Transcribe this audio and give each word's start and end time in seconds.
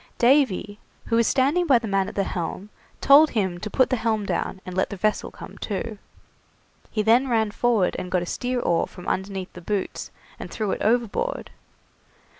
Davy, 0.17 0.79
who 1.05 1.15
was 1.15 1.27
standing 1.27 1.67
by 1.67 1.77
the 1.77 1.87
man 1.87 2.07
at 2.09 2.15
the 2.15 2.23
helm, 2.23 2.71
told 3.01 3.29
him 3.29 3.59
to 3.59 3.69
put 3.69 3.91
the 3.91 3.97
helm 3.97 4.25
down 4.25 4.59
and 4.65 4.75
let 4.75 4.89
the 4.89 4.97
vessel 4.97 5.29
come 5.29 5.59
to. 5.59 5.99
He 6.89 7.03
then 7.03 7.27
ran 7.29 7.51
forward 7.51 7.95
and 7.99 8.09
got 8.09 8.23
a 8.23 8.25
steer 8.25 8.59
oar 8.61 8.87
from 8.87 9.07
underneath 9.07 9.53
the 9.53 9.61
boots, 9.61 10.09
and 10.39 10.49
threw 10.49 10.71
it 10.71 10.81
overboard. 10.81 11.51